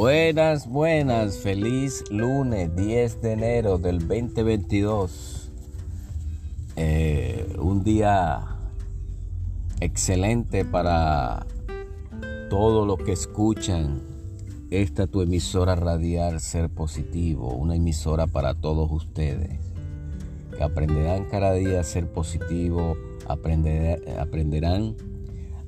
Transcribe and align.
Buenas, 0.00 0.66
buenas, 0.66 1.36
feliz 1.40 2.04
lunes 2.10 2.74
10 2.74 3.20
de 3.20 3.32
enero 3.32 3.76
del 3.76 3.98
2022. 3.98 5.52
Eh, 6.76 7.54
un 7.58 7.84
día 7.84 8.40
excelente 9.80 10.64
para 10.64 11.46
todos 12.48 12.86
los 12.86 12.96
que 13.04 13.12
escuchan 13.12 14.00
esta 14.70 15.06
tu 15.06 15.20
emisora 15.20 15.74
radial 15.74 16.40
Ser 16.40 16.70
Positivo, 16.70 17.52
una 17.52 17.76
emisora 17.76 18.26
para 18.26 18.54
todos 18.54 18.90
ustedes 18.90 19.60
que 20.56 20.62
aprenderán 20.62 21.26
cada 21.26 21.52
día 21.52 21.80
a 21.80 21.84
ser 21.84 22.10
positivo, 22.10 22.96
aprenderán 23.28 24.96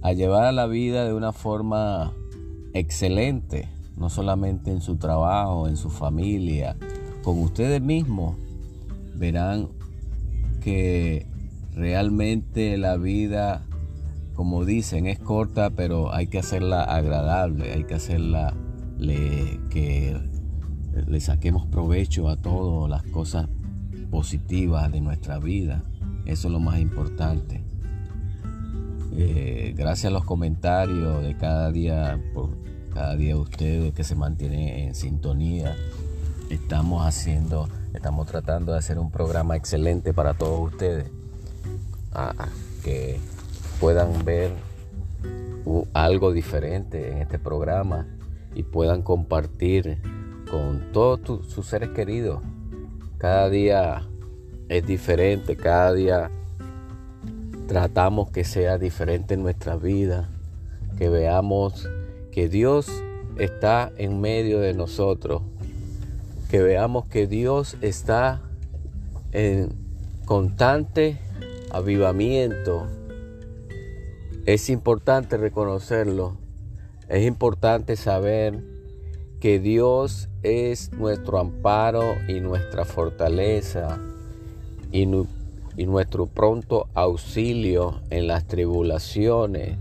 a 0.00 0.12
llevar 0.14 0.54
la 0.54 0.66
vida 0.66 1.04
de 1.04 1.12
una 1.12 1.32
forma 1.32 2.14
excelente 2.72 3.68
no 3.96 4.10
solamente 4.10 4.70
en 4.70 4.80
su 4.80 4.96
trabajo, 4.96 5.68
en 5.68 5.76
su 5.76 5.90
familia, 5.90 6.76
con 7.22 7.38
ustedes 7.38 7.80
mismos, 7.80 8.36
verán 9.14 9.68
que 10.60 11.26
realmente 11.74 12.76
la 12.78 12.96
vida, 12.96 13.62
como 14.34 14.64
dicen, 14.64 15.06
es 15.06 15.18
corta, 15.18 15.70
pero 15.70 16.12
hay 16.12 16.26
que 16.26 16.38
hacerla 16.38 16.82
agradable, 16.82 17.72
hay 17.72 17.84
que 17.84 17.94
hacerla 17.94 18.54
que 19.70 20.16
le 21.06 21.20
saquemos 21.20 21.66
provecho 21.66 22.28
a 22.28 22.36
todas 22.36 22.88
las 22.88 23.02
cosas 23.10 23.48
positivas 24.10 24.92
de 24.92 25.00
nuestra 25.00 25.38
vida. 25.38 25.82
Eso 26.26 26.48
es 26.48 26.52
lo 26.52 26.60
más 26.60 26.78
importante. 26.78 27.64
Eh, 29.14 29.74
gracias 29.76 30.06
a 30.06 30.14
los 30.14 30.24
comentarios 30.24 31.22
de 31.22 31.36
cada 31.36 31.70
día 31.72 32.20
por 32.32 32.50
cada 32.92 33.16
día 33.16 33.36
ustedes 33.36 33.94
que 33.94 34.04
se 34.04 34.14
mantienen 34.14 34.68
en 34.68 34.94
sintonía. 34.94 35.76
Estamos 36.50 37.06
haciendo, 37.06 37.68
estamos 37.94 38.26
tratando 38.26 38.72
de 38.72 38.78
hacer 38.78 38.98
un 38.98 39.10
programa 39.10 39.56
excelente 39.56 40.12
para 40.12 40.34
todos 40.34 40.72
ustedes. 40.72 41.10
que 42.84 43.18
puedan 43.80 44.24
ver 44.24 44.50
algo 45.94 46.32
diferente 46.32 47.12
en 47.12 47.18
este 47.18 47.38
programa 47.38 48.06
y 48.54 48.64
puedan 48.64 49.02
compartir 49.02 49.98
con 50.50 50.92
todos 50.92 51.46
sus 51.48 51.66
seres 51.66 51.90
queridos. 51.90 52.42
Cada 53.18 53.48
día 53.48 54.02
es 54.68 54.86
diferente, 54.86 55.56
cada 55.56 55.92
día 55.92 56.30
tratamos 57.66 58.30
que 58.30 58.44
sea 58.44 58.78
diferente 58.78 59.34
en 59.34 59.42
nuestra 59.42 59.76
vida, 59.76 60.28
que 60.98 61.08
veamos 61.08 61.88
que 62.32 62.48
Dios 62.48 62.88
está 63.38 63.92
en 63.96 64.20
medio 64.20 64.58
de 64.58 64.74
nosotros, 64.74 65.42
que 66.50 66.62
veamos 66.62 67.06
que 67.06 67.26
Dios 67.26 67.76
está 67.82 68.42
en 69.32 69.70
constante 70.24 71.18
avivamiento. 71.70 72.88
Es 74.46 74.70
importante 74.70 75.36
reconocerlo, 75.36 76.36
es 77.08 77.26
importante 77.26 77.96
saber 77.96 78.62
que 79.40 79.58
Dios 79.58 80.28
es 80.42 80.92
nuestro 80.92 81.38
amparo 81.38 82.14
y 82.28 82.40
nuestra 82.40 82.84
fortaleza 82.84 83.98
y, 84.90 85.06
nuestro 85.86 86.26
pronto 86.26 86.86
auxilio 86.94 88.00
en 88.10 88.26
las 88.26 88.46
tribulaciones 88.46 89.78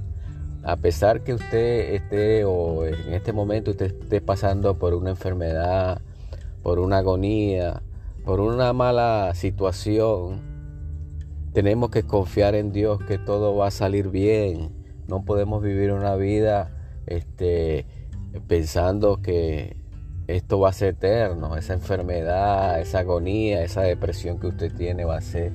a 0.64 0.78
pesar 0.78 1.24
que 1.24 1.34
usted 1.34 1.94
esté 1.96 2.46
o 2.46 2.86
en 2.86 3.14
este 3.14 3.34
momento 3.34 3.72
usted 3.72 3.96
esté 4.02 4.22
pasando 4.22 4.78
por 4.78 4.94
una 4.94 5.12
enfermedad, 5.12 6.02
por 6.62 6.80
una 6.80 7.00
agonía, 7.00 7.82
por 8.26 8.40
una 8.40 8.72
mala 8.74 9.32
situación, 9.34 10.42
tenemos 11.54 11.90
que 11.90 12.04
confiar 12.04 12.56
en 12.56 12.72
Dios 12.72 13.00
que 13.08 13.18
todo 13.18 13.56
va 13.56 13.68
a 13.68 13.72
salir 13.72 14.10
bien. 14.10 14.70
No 15.08 15.26
podemos 15.26 15.64
vivir 15.64 15.92
una 15.92 16.16
vida 16.16 16.72
este, 17.08 17.86
pensando 18.48 19.22
que 19.22 19.76
esto 20.28 20.60
va 20.60 20.70
a 20.70 20.74
ser 20.74 20.90
eterno, 20.90 21.58
esa 21.58 21.74
enfermedad, 21.74 22.80
esa 22.80 23.00
agonía, 23.00 23.64
esa 23.64 23.82
depresión 23.82 24.40
que 24.40 24.48
usted 24.48 24.72
tiene 24.74 25.04
va 25.04 25.18
a 25.18 25.22
ser, 25.22 25.52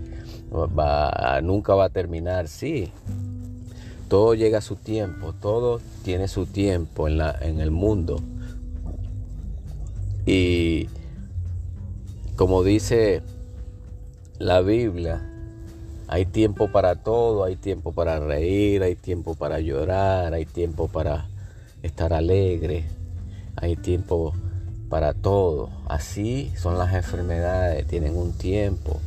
va, 0.53 1.41
nunca 1.43 1.75
va 1.75 1.87
a 1.87 1.91
terminar. 1.91 2.49
Sí, 2.49 2.93
todo 4.09 4.35
llega 4.35 4.59
a 4.59 4.63
su 4.63 4.77
tiempo, 4.77 5.33
todo 5.33 5.81
tiene 6.05 6.29
su 6.29 6.47
tiempo 6.47 7.09
en, 7.09 7.19
la, 7.19 7.37
en 7.41 7.61
el 7.61 7.71
mundo. 7.71 8.21
Y 10.25 10.89
como 12.37 12.63
dice 12.63 13.23
la 14.39 14.61
Biblia, 14.61 15.23
hay 16.09 16.27
tiempo 16.27 16.71
para 16.71 16.97
todo, 16.97 17.45
hay 17.45 17.57
tiempo 17.57 17.93
para 17.93 18.21
reír, 18.21 18.83
hay 18.83 18.95
tiempo 18.95 19.35
para 19.35 19.61
llorar, 19.61 20.35
hay 20.35 20.47
tiempo 20.47 20.89
para 20.89 21.29
estar 21.83 22.13
alegre, 22.13 22.85
hay 23.57 23.77
tiempo 23.77 24.33
para 24.89 25.15
todo. 25.15 25.71
Así 25.89 26.53
son 26.57 26.79
las 26.79 26.95
enfermedades, 26.95 27.87
tienen 27.87 28.17
un 28.17 28.33
tiempo. 28.33 29.01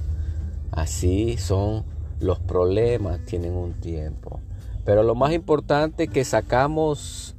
Así 0.71 1.37
son 1.37 1.83
los 2.19 2.39
problemas, 2.39 3.25
tienen 3.25 3.53
un 3.53 3.73
tiempo. 3.73 4.39
Pero 4.85 5.03
lo 5.03 5.15
más 5.15 5.33
importante 5.33 6.07
que 6.07 6.23
sacamos 6.23 7.35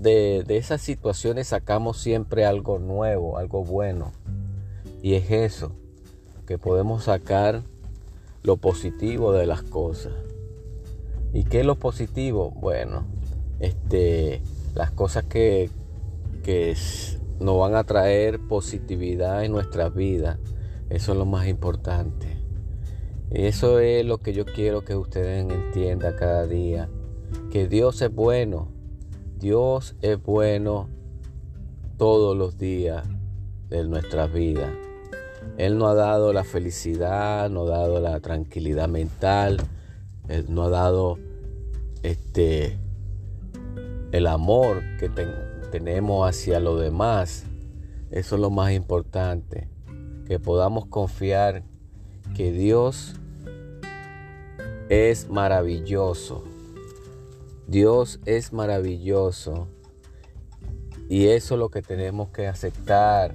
de, 0.00 0.44
esas 0.48 0.80
situaciones, 0.80 1.48
sacamos 1.48 1.98
siempre 1.98 2.44
algo 2.44 2.78
nuevo, 2.78 3.38
algo 3.38 3.64
bueno. 3.64 4.12
Y 5.02 5.14
es 5.14 5.30
eso, 5.30 5.72
que 6.46 6.58
podemos 6.58 7.04
sacar 7.04 7.62
lo 8.42 8.56
positivo 8.56 9.32
de 9.32 9.46
las 9.46 9.62
cosas. 9.62 10.12
¿Y 11.32 11.44
qué 11.44 11.60
es 11.60 11.66
lo 11.66 11.76
positivo? 11.76 12.50
Bueno, 12.50 13.04
este, 13.60 14.42
las 14.74 14.90
cosas 14.90 15.24
que, 15.24 15.70
que 16.42 16.76
nos 17.40 17.58
van 17.58 17.74
a 17.74 17.84
traer 17.84 18.40
positividad 18.40 19.44
en 19.44 19.52
nuestra 19.52 19.88
vida. 19.88 20.38
Eso 20.90 21.12
es 21.12 21.18
lo 21.18 21.24
más 21.24 21.48
importante. 21.48 22.43
Eso 23.34 23.80
es 23.80 24.06
lo 24.06 24.18
que 24.18 24.32
yo 24.32 24.44
quiero 24.44 24.84
que 24.84 24.94
ustedes 24.94 25.44
entiendan 25.50 26.14
cada 26.16 26.46
día. 26.46 26.88
Que 27.50 27.66
Dios 27.66 28.00
es 28.00 28.14
bueno. 28.14 28.68
Dios 29.40 29.96
es 30.02 30.22
bueno 30.22 30.88
todos 31.98 32.36
los 32.36 32.58
días 32.58 33.04
de 33.70 33.82
nuestra 33.88 34.28
vida. 34.28 34.72
Él 35.58 35.78
nos 35.78 35.90
ha 35.90 35.94
dado 35.94 36.32
la 36.32 36.44
felicidad, 36.44 37.50
nos 37.50 37.68
ha 37.70 37.78
dado 37.78 38.00
la 38.00 38.20
tranquilidad 38.20 38.88
mental, 38.88 39.56
Él 40.28 40.46
nos 40.48 40.68
ha 40.68 40.70
dado 40.70 41.18
este, 42.04 42.78
el 44.12 44.28
amor 44.28 44.80
que 45.00 45.10
tenemos 45.72 46.28
hacia 46.28 46.60
los 46.60 46.80
demás. 46.80 47.46
Eso 48.12 48.36
es 48.36 48.40
lo 48.40 48.50
más 48.50 48.70
importante. 48.70 49.68
Que 50.24 50.38
podamos 50.38 50.86
confiar 50.86 51.64
que 52.36 52.52
Dios 52.52 53.16
es 54.88 55.28
maravilloso. 55.28 56.44
Dios 57.66 58.20
es 58.26 58.52
maravilloso. 58.52 59.68
Y 61.08 61.26
eso 61.26 61.54
es 61.54 61.58
lo 61.58 61.70
que 61.70 61.82
tenemos 61.82 62.28
que 62.30 62.46
aceptar. 62.46 63.34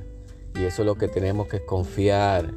Y 0.55 0.65
eso 0.65 0.81
es 0.81 0.85
lo 0.85 0.95
que 0.95 1.07
tenemos 1.07 1.47
que 1.47 1.65
confiar. 1.65 2.53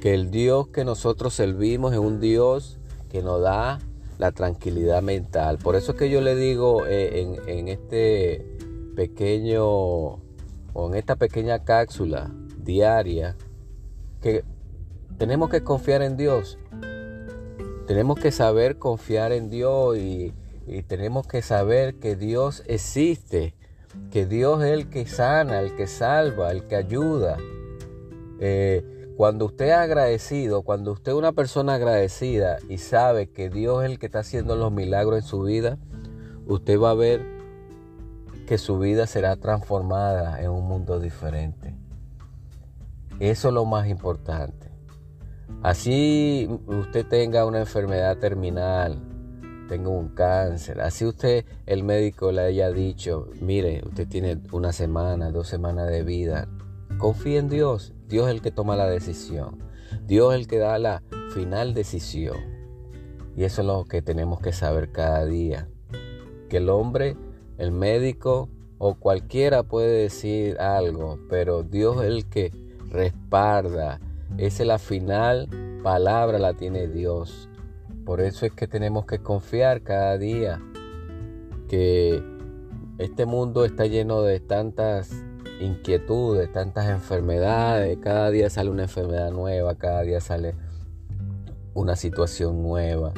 Que 0.00 0.14
el 0.14 0.30
Dios 0.30 0.68
que 0.68 0.84
nosotros 0.84 1.34
servimos 1.34 1.92
es 1.92 1.98
un 1.98 2.20
Dios 2.20 2.78
que 3.10 3.22
nos 3.22 3.42
da 3.42 3.78
la 4.18 4.32
tranquilidad 4.32 5.02
mental. 5.02 5.58
Por 5.58 5.76
eso 5.76 5.92
es 5.92 5.98
que 5.98 6.10
yo 6.10 6.20
le 6.20 6.36
digo 6.36 6.86
eh, 6.86 7.20
en, 7.20 7.48
en 7.48 7.68
este 7.68 8.46
pequeño 8.96 9.64
o 9.64 10.88
en 10.88 10.94
esta 10.94 11.16
pequeña 11.16 11.64
cápsula 11.64 12.30
diaria 12.58 13.36
que 14.20 14.44
tenemos 15.18 15.50
que 15.50 15.62
confiar 15.62 16.02
en 16.02 16.16
Dios 16.16 16.58
tenemos 17.90 18.20
que 18.20 18.30
saber 18.30 18.78
confiar 18.78 19.32
en 19.32 19.50
Dios 19.50 19.98
y, 19.98 20.32
tenemos 20.86 21.26
que 21.26 21.42
saber 21.42 21.96
que 21.96 22.14
Dios 22.14 22.62
existe, 22.68 23.56
que 24.12 24.26
Dios 24.26 24.62
es 24.62 24.70
el 24.70 24.88
que 24.90 25.06
sana, 25.06 25.58
el 25.58 25.74
que 25.74 25.88
salva, 25.88 26.52
el 26.52 26.68
que 26.68 26.76
ayuda. 26.76 27.36
Eh, 28.38 29.12
cuando 29.16 29.46
usted 29.46 29.70
es 29.70 29.74
agradecido, 29.74 30.62
cuando 30.62 30.92
usted 30.92 31.10
es 31.10 31.18
una 31.18 31.32
persona 31.32 31.74
agradecida 31.74 32.58
y 32.68 32.78
sabe 32.78 33.28
que 33.28 33.50
Dios 33.50 33.82
es 33.82 33.90
el 33.90 33.98
que 33.98 34.06
está 34.06 34.20
haciendo 34.20 34.54
los 34.54 34.70
milagros 34.70 35.24
en 35.24 35.28
su 35.28 35.42
vida, 35.42 35.76
usted 36.46 36.78
va 36.78 36.92
a 36.92 36.94
ver 36.94 37.26
que 38.46 38.56
su 38.56 38.78
vida 38.78 39.08
será 39.08 39.34
transformada 39.34 40.40
en 40.40 40.50
un 40.52 40.68
mundo 40.68 41.00
diferente. 41.00 41.74
Eso 43.18 43.48
es 43.48 43.54
lo 43.54 43.64
más 43.64 43.88
importante. 43.88 44.69
Así 45.62 46.48
usted 46.66 47.06
tenga 47.06 47.44
una 47.44 47.60
enfermedad 47.60 48.16
terminal, 48.16 48.98
tengo 49.68 49.90
un 49.90 50.08
cáncer. 50.08 50.80
Así 50.80 51.04
usted, 51.04 51.44
el 51.66 51.84
médico 51.84 52.32
le 52.32 52.40
haya 52.40 52.70
dicho, 52.70 53.28
mire, 53.42 53.82
usted 53.86 54.08
tiene 54.08 54.38
una 54.52 54.72
semana, 54.72 55.30
dos 55.30 55.48
semanas 55.48 55.88
de 55.88 56.02
vida. 56.02 56.48
Confíe 56.96 57.38
en 57.38 57.48
Dios. 57.50 57.92
Dios 58.08 58.28
es 58.28 58.34
el 58.34 58.40
que 58.40 58.50
toma 58.50 58.74
la 58.74 58.88
decisión. 58.88 59.58
Dios 60.06 60.32
es 60.32 60.40
el 60.40 60.46
que 60.46 60.58
da 60.58 60.78
la 60.78 61.02
final 61.34 61.74
decisión. 61.74 62.38
Y 63.36 63.44
eso 63.44 63.60
es 63.60 63.66
lo 63.66 63.84
que 63.84 64.00
tenemos 64.00 64.40
que 64.40 64.52
saber 64.52 64.90
cada 64.92 65.26
día. 65.26 65.68
Que 66.48 66.56
el 66.56 66.70
hombre, 66.70 67.16
el 67.58 67.70
médico 67.70 68.48
o 68.78 68.94
cualquiera 68.94 69.62
puede 69.62 70.02
decir 70.02 70.58
algo, 70.58 71.18
pero 71.28 71.62
Dios 71.62 71.98
es 71.98 72.08
el 72.08 72.28
que 72.30 72.50
respalda. 72.88 74.00
Esa 74.38 74.62
es 74.62 74.66
la 74.66 74.78
final 74.78 75.48
palabra, 75.82 76.38
la 76.38 76.54
tiene 76.54 76.88
Dios. 76.88 77.48
Por 78.04 78.20
eso 78.20 78.46
es 78.46 78.52
que 78.52 78.66
tenemos 78.66 79.06
que 79.06 79.18
confiar 79.18 79.82
cada 79.82 80.18
día 80.18 80.60
que 81.68 82.22
este 82.98 83.26
mundo 83.26 83.64
está 83.64 83.86
lleno 83.86 84.22
de 84.22 84.40
tantas 84.40 85.10
inquietudes, 85.60 86.52
tantas 86.52 86.88
enfermedades, 86.88 87.98
cada 87.98 88.30
día 88.30 88.50
sale 88.50 88.70
una 88.70 88.82
enfermedad 88.84 89.30
nueva, 89.30 89.74
cada 89.76 90.02
día 90.02 90.20
sale 90.20 90.54
una 91.74 91.96
situación 91.96 92.62
nueva. 92.62 93.12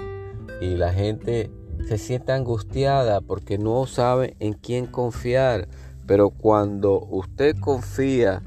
Y 0.60 0.76
la 0.76 0.92
gente 0.92 1.50
se 1.88 1.98
siente 1.98 2.32
angustiada 2.32 3.20
porque 3.20 3.58
no 3.58 3.86
sabe 3.86 4.36
en 4.38 4.52
quién 4.52 4.86
confiar, 4.86 5.68
pero 6.06 6.30
cuando 6.30 7.00
usted 7.10 7.56
confía 7.58 8.42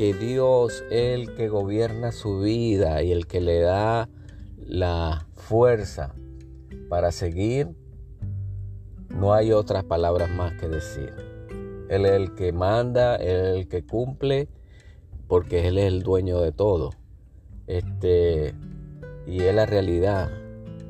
que 0.00 0.14
Dios 0.14 0.82
es 0.88 1.20
el 1.20 1.34
que 1.34 1.50
gobierna 1.50 2.10
su 2.10 2.40
vida 2.40 3.02
y 3.02 3.12
el 3.12 3.26
que 3.26 3.42
le 3.42 3.60
da 3.60 4.08
la 4.56 5.26
fuerza 5.34 6.14
para 6.88 7.12
seguir, 7.12 7.68
no 9.10 9.34
hay 9.34 9.52
otras 9.52 9.84
palabras 9.84 10.30
más 10.30 10.54
que 10.54 10.68
decir. 10.68 11.12
Él 11.90 12.06
es 12.06 12.12
el 12.12 12.34
que 12.34 12.50
manda, 12.50 13.16
Él 13.16 13.28
es 13.28 13.56
el 13.58 13.68
que 13.68 13.84
cumple, 13.84 14.48
porque 15.28 15.68
Él 15.68 15.76
es 15.76 15.84
el 15.84 16.02
dueño 16.02 16.40
de 16.40 16.52
todo. 16.52 16.92
Este, 17.66 18.54
y 19.26 19.42
es 19.42 19.54
la 19.54 19.66
realidad. 19.66 20.30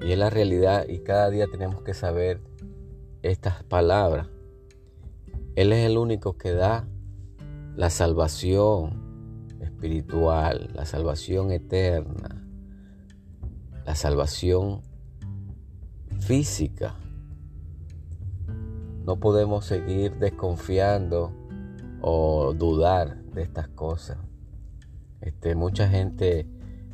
Y 0.00 0.12
es 0.12 0.18
la 0.18 0.30
realidad 0.30 0.86
y 0.88 1.00
cada 1.00 1.30
día 1.30 1.48
tenemos 1.50 1.82
que 1.82 1.94
saber 1.94 2.40
estas 3.22 3.64
palabras. 3.64 4.28
Él 5.56 5.72
es 5.72 5.84
el 5.84 5.98
único 5.98 6.38
que 6.38 6.52
da 6.52 6.86
la 7.76 7.90
salvación 7.90 9.10
espiritual, 9.60 10.70
la 10.74 10.84
salvación 10.84 11.52
eterna, 11.52 12.46
la 13.84 13.94
salvación 13.94 14.82
física. 16.20 16.94
No 19.04 19.16
podemos 19.18 19.64
seguir 19.64 20.16
desconfiando 20.18 21.32
o 22.02 22.54
dudar 22.54 23.22
de 23.24 23.42
estas 23.42 23.68
cosas. 23.68 24.18
Este, 25.20 25.54
mucha 25.54 25.88
gente 25.88 26.46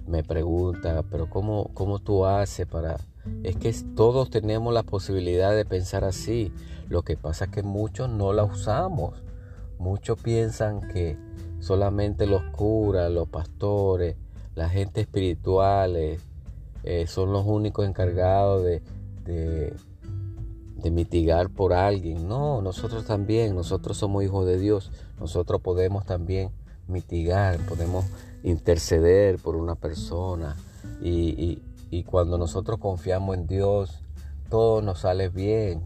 me 0.06 0.22
pregunta, 0.22 1.05
pero 1.11 1.29
¿cómo, 1.29 1.70
cómo 1.75 1.99
tú 1.99 2.25
haces 2.25 2.67
para...? 2.67 2.96
Es 3.43 3.56
que 3.56 3.75
todos 3.96 4.31
tenemos 4.31 4.72
la 4.72 4.84
posibilidad 4.84 5.55
de 5.55 5.64
pensar 5.64 6.05
así. 6.05 6.52
Lo 6.88 7.02
que 7.02 7.17
pasa 7.17 7.46
es 7.46 7.50
que 7.50 7.62
muchos 7.64 8.08
no 8.08 8.32
la 8.32 8.44
usamos. 8.44 9.22
Muchos 9.78 10.20
piensan 10.20 10.88
que 10.88 11.17
solamente 11.61 12.26
los 12.26 12.43
curas, 12.52 13.11
los 13.11 13.28
pastores, 13.28 14.17
la 14.55 14.69
gente 14.69 15.02
espirituales 15.02 16.20
eh, 16.82 17.06
son 17.06 17.32
los 17.32 17.44
únicos 17.46 17.87
encargados 17.87 18.64
de, 18.64 18.82
de 19.25 20.90
mitigar 20.90 21.50
por 21.50 21.73
alguien. 21.73 22.28
No, 22.28 22.62
nosotros 22.62 23.05
también, 23.05 23.55
nosotros 23.55 23.96
somos 23.96 24.23
hijos 24.25 24.46
de 24.46 24.58
Dios, 24.58 24.90
nosotros 25.19 25.61
podemos 25.61 26.05
también 26.05 26.50
mitigar, 26.88 27.58
podemos 27.67 28.05
interceder 28.43 29.38
por 29.38 29.56
una 29.56 29.75
persona 29.75 30.56
y, 31.02 31.61
cuando 32.05 32.38
nosotros 32.38 32.79
confiamos 32.79 33.37
en 33.37 33.46
Dios, 33.46 33.90
todo 34.50 34.82
nos 34.82 35.00
sale 35.00 35.29
bien, 35.29 35.82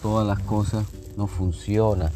todas 0.00 0.26
las 0.26 0.40
cosas 0.40 0.86
nos 1.16 1.30
funcionan. 1.30 2.10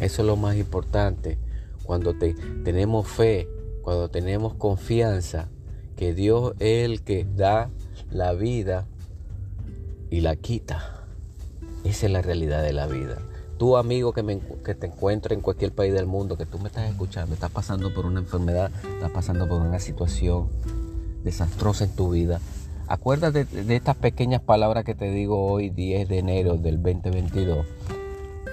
Eso 0.00 0.22
es 0.22 0.26
lo 0.26 0.36
más 0.36 0.56
importante. 0.56 1.38
Cuando 1.84 2.14
tenemos 2.14 3.08
fe, 3.08 3.48
cuando 3.82 4.08
tenemos 4.08 4.54
confianza, 4.54 5.48
que 5.96 6.14
Dios 6.14 6.54
es 6.60 6.84
el 6.84 7.02
que 7.02 7.26
da 7.36 7.70
la 8.10 8.32
vida 8.32 8.86
y 10.10 10.20
la 10.20 10.36
quita. 10.36 11.04
Esa 11.84 12.06
es 12.06 12.12
la 12.12 12.22
realidad 12.22 12.62
de 12.62 12.72
la 12.72 12.86
vida. 12.86 13.18
Tú, 13.58 13.76
amigo, 13.76 14.12
que, 14.12 14.22
me, 14.22 14.38
que 14.64 14.76
te 14.76 14.86
encuentres 14.86 15.36
en 15.36 15.42
cualquier 15.42 15.72
país 15.72 15.92
del 15.92 16.06
mundo, 16.06 16.36
que 16.36 16.46
tú 16.46 16.58
me 16.60 16.68
estás 16.68 16.88
escuchando, 16.88 17.34
estás 17.34 17.50
pasando 17.50 17.92
por 17.92 18.06
una 18.06 18.20
enfermedad, 18.20 18.70
estás 18.94 19.10
pasando 19.10 19.48
por 19.48 19.60
una 19.60 19.80
situación 19.80 20.48
desastrosa 21.24 21.84
en 21.84 21.96
tu 21.96 22.10
vida. 22.10 22.40
Acuérdate 22.86 23.44
de, 23.44 23.64
de 23.64 23.76
estas 23.76 23.96
pequeñas 23.96 24.40
palabras 24.40 24.84
que 24.84 24.94
te 24.94 25.10
digo 25.10 25.44
hoy, 25.50 25.70
10 25.70 26.08
de 26.08 26.18
enero 26.18 26.56
del 26.56 26.80
2022, 26.80 27.66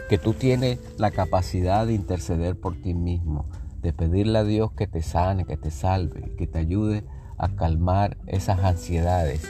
que 0.10 0.18
tú 0.18 0.34
tienes 0.34 0.80
la 0.98 1.12
capacidad 1.12 1.88
de 1.88 1.94
interceder 1.94 2.56
por 2.56 2.76
ti 2.76 2.94
mismo, 2.94 3.46
de 3.82 3.94
pedirle 3.94 4.40
a 4.40 4.44
Dios 4.44 4.72
que 4.72 4.88
te 4.88 5.02
sane, 5.02 5.46
que 5.46 5.58
te 5.58 5.72
salve, 5.72 6.36
que 6.38 6.48
te 6.48 6.60
ayude 6.60 7.04
a 7.38 7.50
calmar 7.50 8.18
esas 8.28 8.60
ansiedades. 8.64 9.42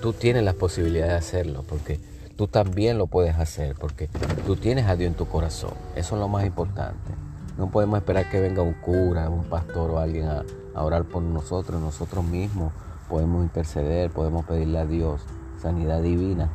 Tú 0.00 0.12
tienes 0.12 0.44
la 0.44 0.52
posibilidad 0.52 1.08
de 1.08 1.14
hacerlo 1.14 1.64
porque 1.68 2.00
tú 2.36 2.46
también 2.46 2.98
lo 2.98 3.08
puedes 3.08 3.36
hacer 3.36 3.74
porque 3.74 4.08
tú 4.46 4.54
tienes 4.54 4.86
a 4.86 4.96
Dios 4.96 5.10
en 5.10 5.16
tu 5.16 5.26
corazón. 5.26 5.74
Eso 5.96 6.14
es 6.14 6.20
lo 6.20 6.28
más 6.28 6.46
importante. 6.46 7.10
No 7.58 7.68
podemos 7.70 7.98
esperar 7.98 8.30
que 8.30 8.40
venga 8.40 8.62
un 8.62 8.74
cura, 8.74 9.28
un 9.28 9.44
pastor 9.44 9.90
o 9.90 9.98
alguien 9.98 10.28
a, 10.28 10.44
orar 10.74 11.04
por 11.04 11.22
nosotros. 11.22 11.80
Nosotros 11.80 12.24
mismos 12.24 12.72
podemos 13.08 13.42
interceder, 13.42 14.12
podemos 14.12 14.46
pedirle 14.46 14.78
a 14.78 14.86
Dios 14.86 15.22
sanidad 15.60 16.00
divina. 16.00 16.48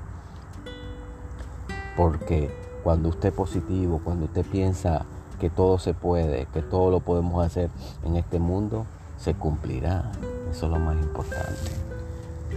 Porque 1.97 2.62
cuando 2.83 3.09
usted 3.09 3.29
es 3.29 3.35
positivo, 3.35 4.01
cuando 4.03 4.25
usted 4.25 4.45
piensa 4.45 5.05
que 5.39 5.49
todo 5.49 5.79
se 5.79 5.93
puede, 5.93 6.47
que 6.53 6.61
todo 6.61 6.91
lo 6.91 6.99
podemos 6.99 7.45
hacer 7.45 7.69
en 8.03 8.15
este 8.15 8.39
mundo, 8.39 8.85
se 9.17 9.33
cumplirá. 9.33 10.11
Eso 10.51 10.65
es 10.65 10.71
lo 10.71 10.79
más 10.79 10.95
importante. 10.97 11.71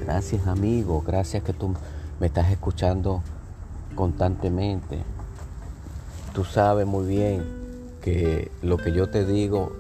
Gracias 0.05 0.47
amigo, 0.47 1.03
gracias 1.07 1.43
que 1.43 1.53
tú 1.53 1.75
me 2.21 2.27
estás 2.27 2.51
escuchando 2.51 3.23
constantemente. 3.95 4.99
Tú 6.35 6.45
sabes 6.45 6.87
muy 6.87 7.07
bien 7.07 7.45
que 8.03 8.51
lo 8.63 8.77
que 8.77 8.93
yo 8.93 9.09
te 9.09 9.25
digo, 9.25 9.73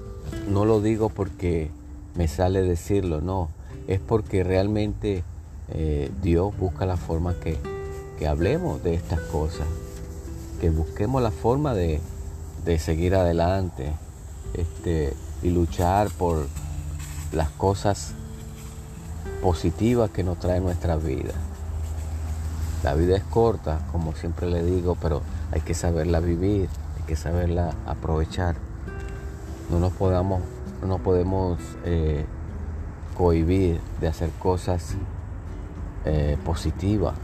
no 0.48 0.64
lo 0.64 0.80
digo 0.80 1.10
porque 1.10 1.70
me 2.16 2.28
sale 2.28 2.62
decirlo, 2.62 3.20
no, 3.20 3.50
es 3.86 4.00
porque 4.00 4.42
realmente 4.42 5.22
eh, 5.68 6.10
Dios 6.22 6.56
busca 6.58 6.86
la 6.86 6.96
forma 6.96 7.34
que, 7.34 7.58
que, 8.18 8.26
hablemos 8.26 8.82
de 8.82 8.94
estas 8.94 9.20
cosas, 9.20 9.66
que 10.60 10.70
busquemos 10.70 11.22
la 11.22 11.30
forma 11.30 11.74
de, 11.74 12.00
de 12.64 12.78
seguir 12.78 13.14
adelante 13.14 13.92
este, 14.54 15.14
y 15.42 15.50
luchar 15.50 16.08
por 16.10 16.46
las 17.32 17.50
cosas 17.50 18.12
positivas 19.42 20.10
que 20.10 20.24
nos 20.24 20.38
trae 20.38 20.60
nuestra 20.60 20.96
vida. 20.96 21.34
La 22.82 22.94
vida 22.94 23.16
es 23.16 23.24
corta, 23.24 23.80
como 23.92 24.12
siempre 24.14 24.48
le 24.48 24.62
digo, 24.62 24.96
pero 25.00 25.22
hay 25.52 25.60
que 25.60 25.74
saberla 25.74 26.20
vivir, 26.20 26.68
hay 26.96 27.02
que 27.06 27.16
saberla 27.16 27.74
aprovechar. 27.86 28.56
No 29.70 29.80
nos 29.80 29.92
podamos, 29.92 30.40
no 30.86 30.98
podemos 30.98 31.58
eh, 31.84 32.24
cohibir 33.16 33.80
de 34.00 34.08
hacer 34.08 34.30
cosas 34.38 34.94
eh, 36.04 36.36
positivas. 36.44 37.14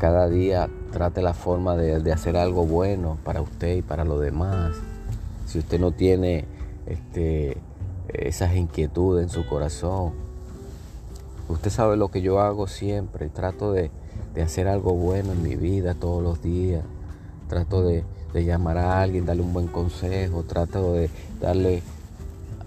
Cada 0.00 0.30
día 0.30 0.70
trate 0.92 1.20
la 1.20 1.34
forma 1.34 1.76
de, 1.76 2.00
de, 2.00 2.10
hacer 2.10 2.38
algo 2.38 2.64
bueno 2.64 3.18
para 3.22 3.42
usted 3.42 3.76
y 3.76 3.82
para 3.82 4.06
los 4.06 4.18
demás. 4.18 4.74
Si 5.44 5.58
usted 5.58 5.78
no 5.78 5.92
tiene 5.92 6.46
este, 6.86 7.58
esas 8.08 8.56
inquietudes 8.56 9.24
en 9.24 9.28
su 9.28 9.46
corazón, 9.46 10.14
usted 11.50 11.68
sabe 11.68 11.98
lo 11.98 12.08
que 12.08 12.22
yo 12.22 12.40
hago 12.40 12.66
siempre. 12.66 13.28
Trato 13.28 13.72
de, 13.72 13.90
de 14.34 14.42
hacer 14.42 14.68
algo 14.68 14.94
bueno 14.94 15.32
en 15.32 15.42
mi 15.42 15.56
vida 15.56 15.92
todos 15.92 16.22
los 16.22 16.40
días. 16.40 16.82
Trato 17.48 17.82
de, 17.82 18.04
llamar 18.32 18.78
a 18.78 19.02
alguien, 19.02 19.26
darle 19.26 19.42
un 19.42 19.52
buen 19.52 19.66
consejo, 19.66 20.44
trato 20.44 20.94
de 20.94 21.10
darle 21.42 21.82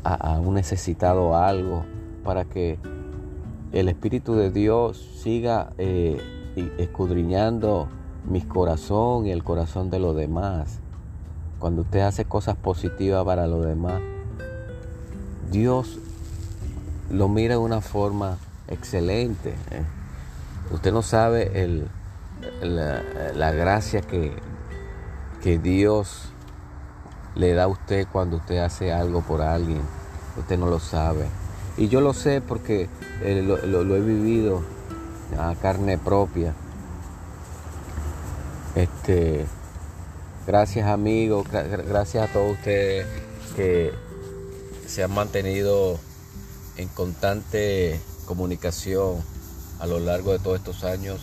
a, 0.03 0.39
un 0.39 0.53
necesitado 0.53 1.35
algo 1.35 1.83
para 2.23 2.45
que 2.45 2.77
el 3.71 3.89
Espíritu 3.89 4.35
de 4.35 4.51
Dios 4.51 4.97
siga 5.23 5.71
eh, 5.79 6.21
escudriñando 6.55 7.87
mi 8.25 8.41
corazón 8.41 9.25
y 9.25 9.31
el 9.31 9.43
corazón 9.43 9.89
de 9.89 9.99
los 9.99 10.15
demás. 10.15 10.79
Cuando 11.59 11.83
usted 11.83 12.01
hace 12.01 12.25
cosas 12.25 12.55
positivas 12.55 13.23
para 13.25 13.47
los 13.47 13.65
demás, 13.65 14.01
Dios 15.51 15.99
lo 17.09 17.27
mira 17.27 17.55
de 17.55 17.61
una 17.61 17.81
forma 17.81 18.37
excelente. 18.67 19.51
¿eh? 19.71 19.83
Usted 20.71 20.91
no 20.91 21.01
sabe 21.01 21.63
el, 21.63 21.87
la, 22.61 23.51
gracia 23.51 24.01
que, 24.01 24.33
que 25.41 25.59
Dios 25.59 26.29
le 27.35 27.53
da 27.53 27.63
a 27.63 27.67
usted 27.67 28.07
cuando 28.11 28.37
usted 28.37 28.57
hace 28.57 28.91
algo 28.91 29.21
por 29.21 29.41
alguien. 29.41 29.81
Usted 30.37 30.57
no 30.57 30.67
lo 30.67 30.79
sabe. 30.79 31.27
Y 31.77 31.87
yo 31.87 32.01
lo 32.01 32.13
sé 32.13 32.41
porque 32.41 32.89
eh, 33.21 33.41
lo, 33.43 33.95
he 33.95 34.01
vivido 34.01 34.61
a 35.37 35.55
carne 35.55 35.97
propia. 35.97 36.53
Este, 38.75 39.45
gracias 40.47 40.87
amigos, 40.87 41.47
gracias 41.49 42.29
a 42.29 42.33
todos 42.33 42.53
ustedes 42.53 43.05
que 43.55 43.93
se 44.87 45.03
han 45.03 45.13
mantenido 45.13 45.99
en 46.77 46.87
constante 46.89 47.99
comunicación 48.25 49.17
a 49.79 49.85
lo 49.85 49.99
largo 49.99 50.31
de 50.31 50.39
todos 50.39 50.57
estos 50.57 50.83
años, 50.83 51.21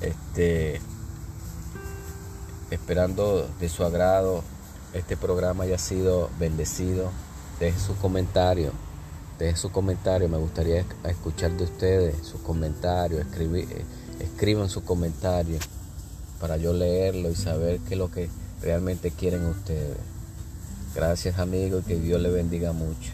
este, 0.00 0.80
esperando 2.70 3.48
de 3.60 3.68
su 3.68 3.84
agrado 3.84 4.42
este 4.92 5.16
programa 5.16 5.64
haya 5.64 5.78
sido 5.78 6.30
bendecido. 6.38 7.10
Deje 7.60 7.78
su 7.78 7.96
comentario, 7.96 8.72
deje 9.38 9.56
su 9.56 9.70
comentario, 9.70 10.28
me 10.28 10.38
gustaría 10.38 10.84
escuchar 11.04 11.52
de 11.52 11.64
ustedes 11.64 12.26
sus 12.26 12.40
comentarios, 12.40 13.20
escribir, 13.20 13.68
eh, 13.70 13.84
escriban 14.20 14.68
sus 14.68 14.82
comentarios 14.82 15.62
para 16.40 16.56
yo 16.56 16.72
leerlo 16.72 17.30
y 17.30 17.34
saber 17.34 17.80
qué 17.80 17.94
es 17.94 17.98
lo 17.98 18.10
que 18.10 18.28
realmente 18.62 19.10
quieren 19.10 19.44
ustedes. 19.46 19.96
Gracias 20.94 21.38
amigos 21.38 21.84
y 21.84 21.88
que 21.88 22.00
Dios 22.00 22.20
les 22.20 22.32
bendiga 22.32 22.72
mucho. 22.72 23.12